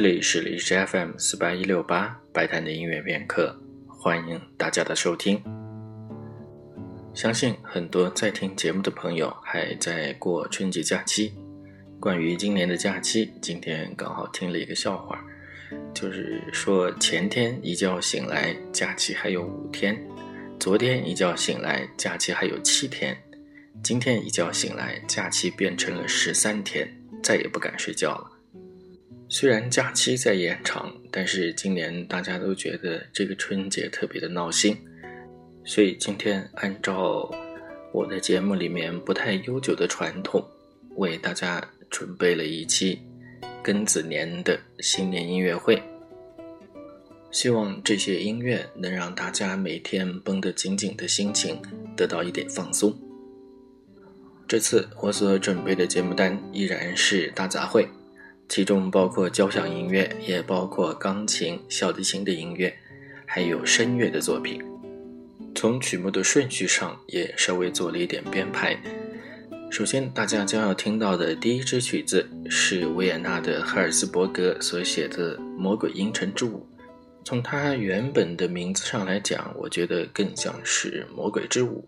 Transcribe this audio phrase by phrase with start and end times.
[0.00, 5.42] 这里是荔枝 FM 四八一六八白谈的音乐片刻，欢迎大家的收听。
[7.12, 11.34] 相信很多在听节目的朋友还在过春节假期。
[11.98, 15.20] 关于今年的假期，今天刚好听了一个笑话，
[15.92, 19.96] 就是说前天一觉醒来，假期还有五天；
[20.60, 23.16] 昨天一觉醒来，假期还有七天；
[23.82, 26.88] 今天一觉醒来，假期变成了十三天，
[27.20, 28.37] 再也不敢睡觉了。
[29.30, 34.76] 虽然假期在延长，但是今年大家都觉得这个春节特别的闹心。
[35.64, 37.30] 所以今天按照
[37.92, 40.42] 我的节目里面不太悠久的传统，
[40.96, 42.98] 为大家准备了一期
[43.62, 45.82] 庚子年的新年音乐会。
[47.30, 51.60] 希望这些音乐能让大家每天绷得紧紧的心情
[51.94, 52.98] 得到一点放松。
[54.46, 57.86] 这次我所准备的节目单依然是大杂烩，
[58.48, 62.74] 其中包括交响音乐，也包括钢琴、小提琴的音乐，
[63.26, 64.62] 还有声乐的作品。
[65.54, 68.78] 从曲目的顺序上也稍微做了一点编排。
[69.70, 76.66] 首先，大家将要听到的第一支曲子是维也纳的赫尔斯伯格所写的《魔鬼阴沉之舞》。
[77.24, 81.86] 从它原本的名字上来讲，我觉得更像是《魔鬼之舞》。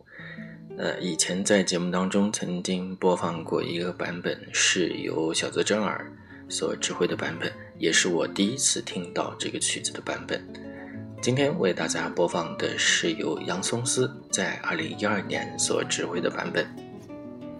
[0.76, 6.12] 呃，以前在节目当中曾经播放过一个版本，是由小泽征尔
[6.50, 10.44] 所指挥的版本，也是我第一次听到这个曲子的版本。
[11.22, 16.66] 今天为大家播放的是由杨松斯在二零一二年所指挥的版本，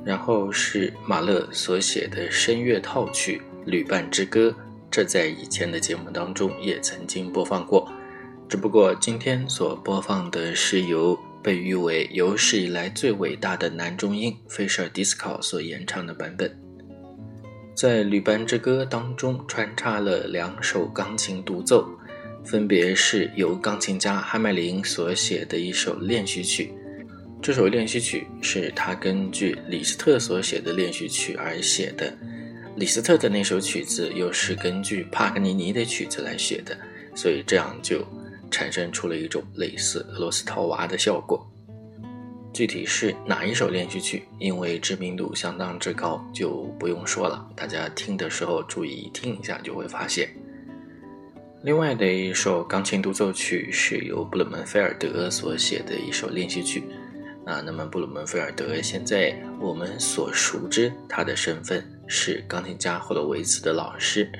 [0.05, 3.41] 然后是马勒所写的声乐套曲
[3.71, 4.49] 《旅伴之歌》，
[4.91, 7.93] 这在以前的节目当中也曾经播放过，
[8.49, 16.70] 只不过今天所播放的是由被誉为有史以来最伟大的男中音费舍尔迪斯考所演唱的版本。
[17.75, 21.89] 在《旅伴之歌》当中穿插了两首钢琴独奏。
[22.43, 26.73] 分别是由钢琴家哈麦林所写的一首练习曲，
[27.43, 32.11] 这首练习曲是他根据李斯特所写的练习曲而写的，
[32.77, 36.77] 李斯特的那首曲子又是根据帕格尼尼的曲子来写的，
[37.15, 38.03] 所以这样就
[38.51, 41.47] 产生出了一种类似俄罗斯套娃的效果。
[42.53, 50.29] 具体是哪一首练习曲，因为知名度相当之高，就不用说了，大家听的时候注意听一下就会发现。
[51.63, 56.83] 另外的一首钢琴独奏曲是由布鲁门菲尔德所写的一首练习曲，
[57.47, 64.31] 啊，那么布鲁门菲尔德现在我们所熟知他的身份是钢琴家霍洛维茨的老师，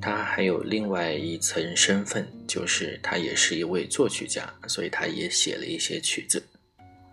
[0.00, 6.42] 他还有另外一层身份，就是他也是一位作曲家，所以他也写了一些曲子。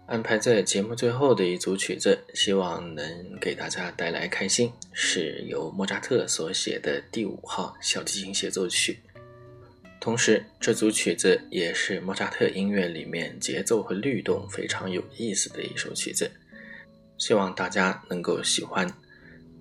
[0.07, 8.99] 安排在节目最后的一组曲子，希望能给大家带来开心，是由莫扎特所写的第五号小提琴协奏曲。
[9.99, 16.31] 同时，这组曲子也是莫扎特音乐里面节奏和律动非常有意思的一首曲子，
[17.17, 18.89] 希望大家能够喜欢。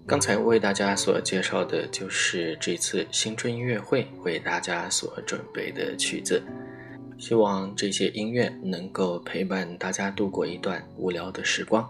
[0.06, 6.40] 刚才为大家所介绍的就是这次新春音乐会为大家所准备的曲子，
[7.18, 11.88] 希望这些音乐能够陪伴大家度过一段无聊的时光。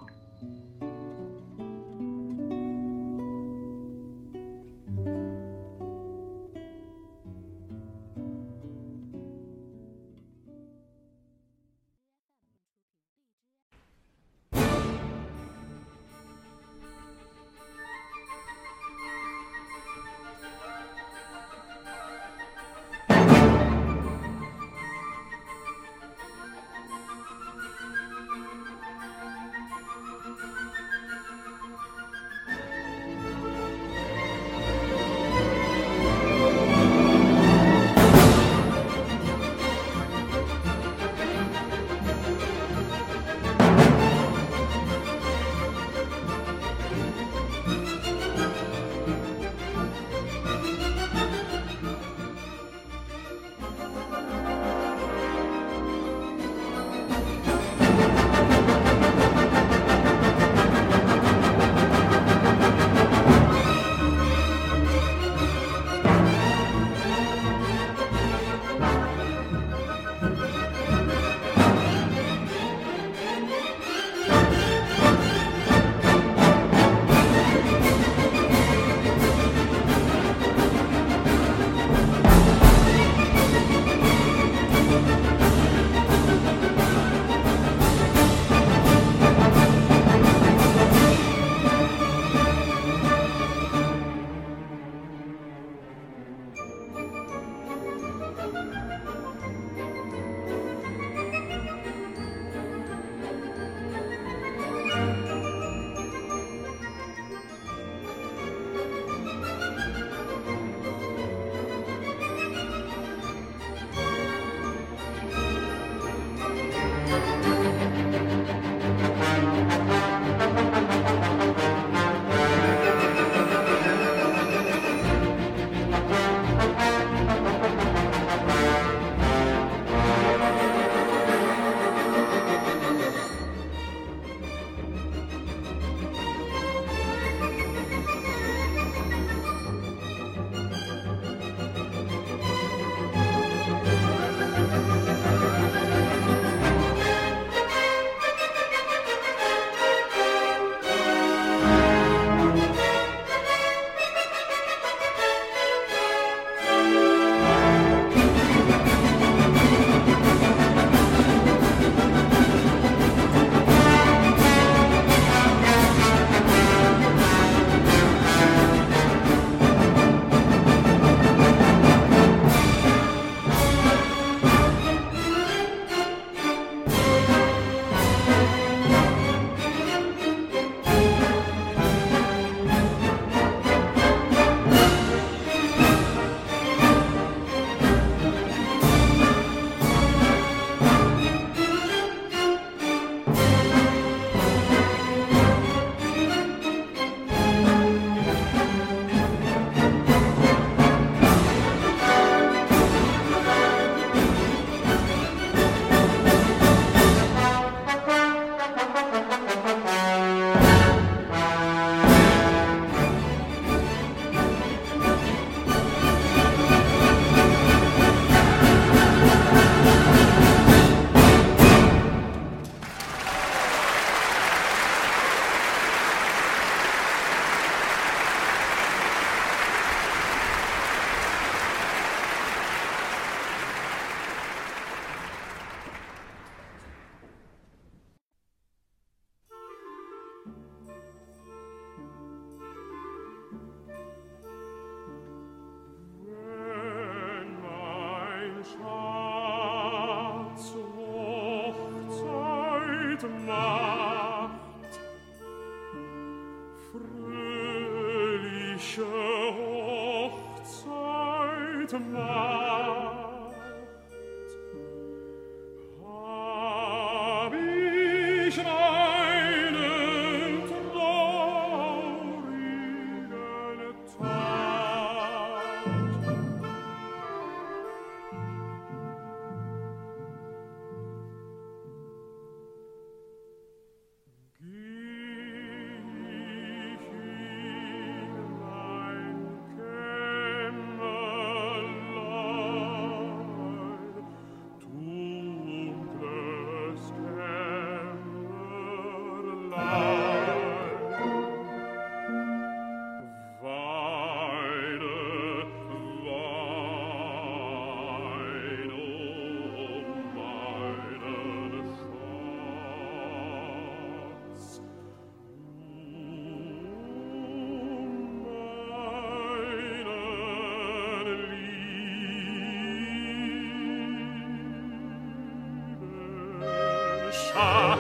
[327.37, 327.99] 杀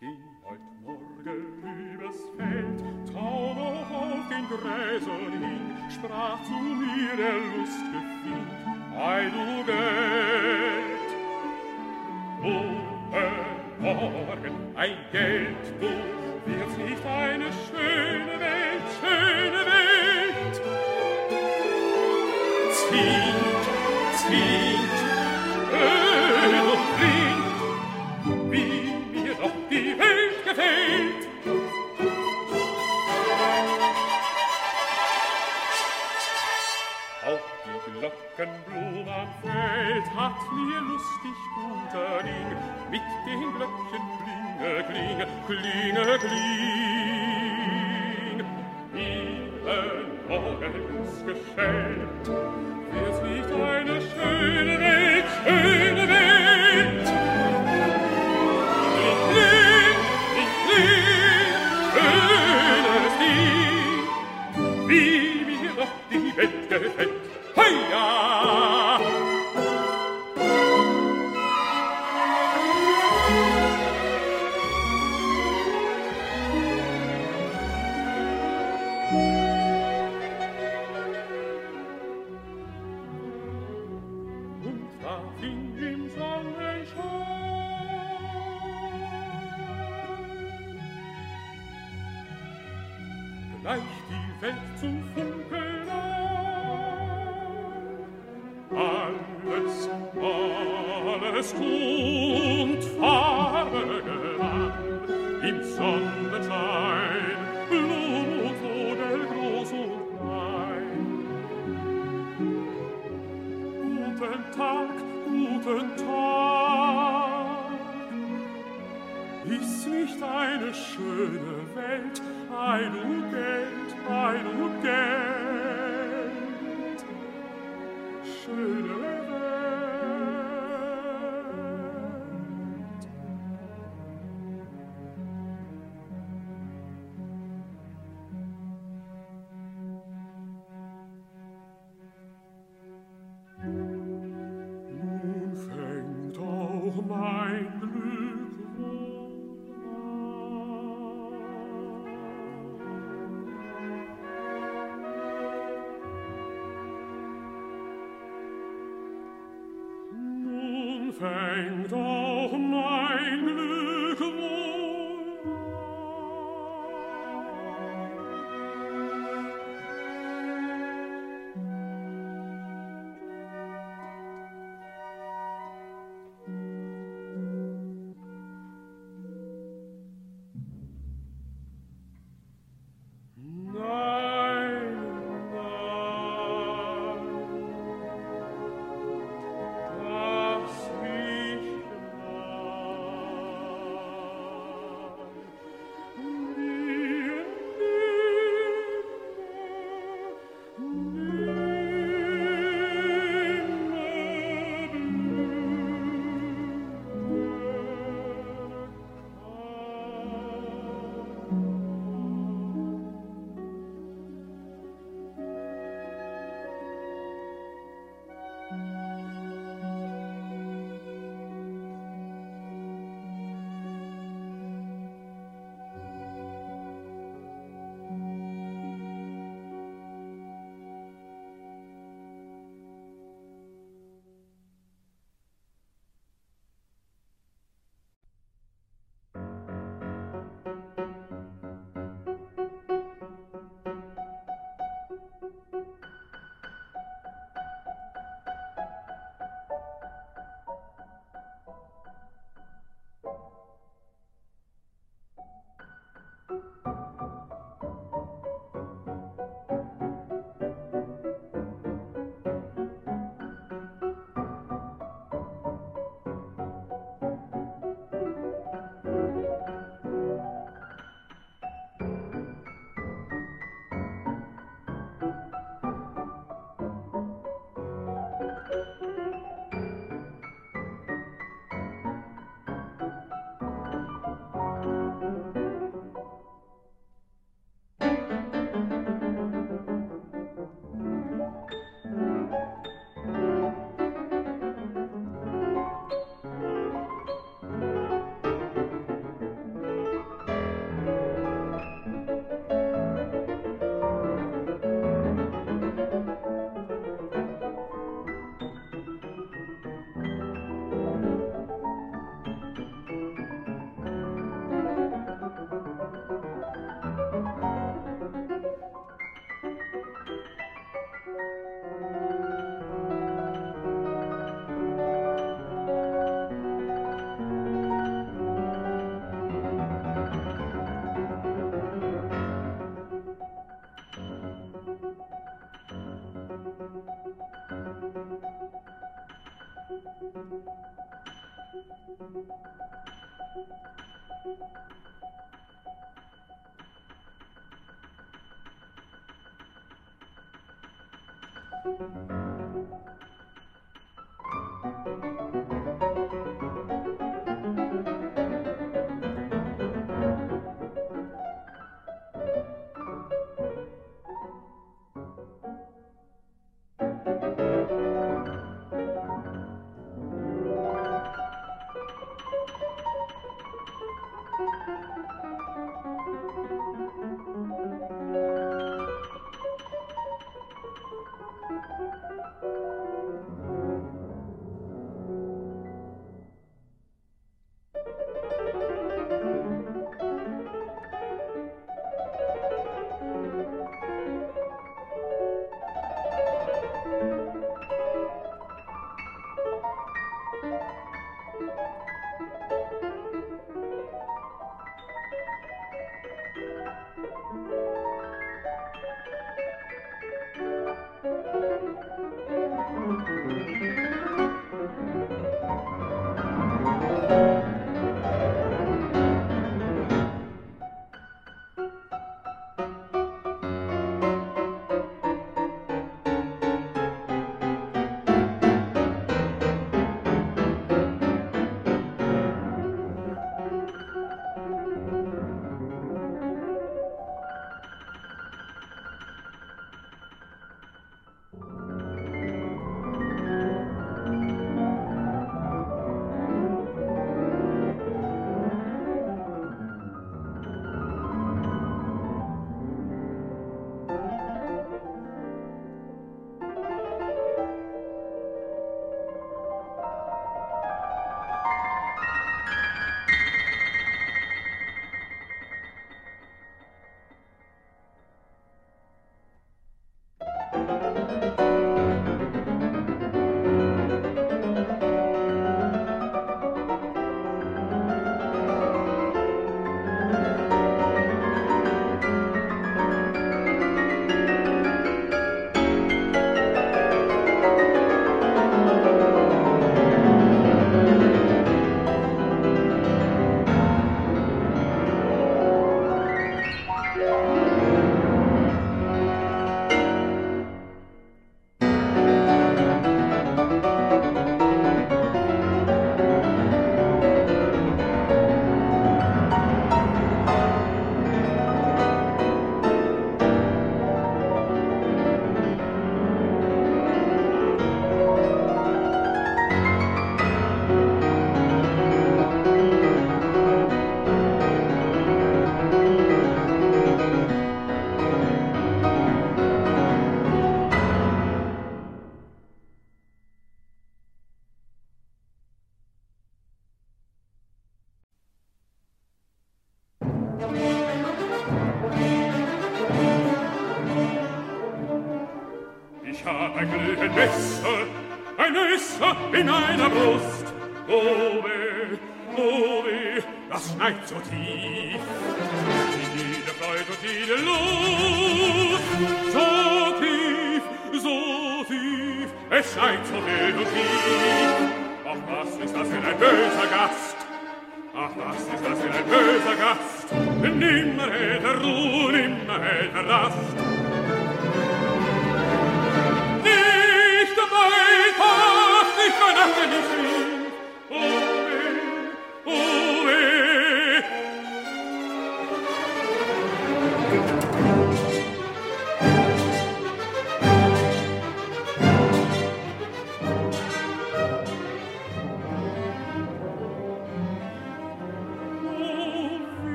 [0.00, 2.78] Ging heut Morgen übers Feld,
[3.12, 8.52] Tau noch auf den Gräsern hin, Sprach zu mir der Lust gefühlt,
[8.96, 11.08] Ei du Geld!
[13.10, 13.30] Er
[13.80, 16.07] morgen, morgen, ein Geld, du
[45.62, 47.48] colline clean
[48.94, 49.78] in the
[50.28, 52.67] morn's geschenk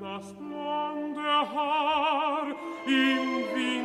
[0.00, 2.46] das blonde Haar
[2.86, 3.75] im Wind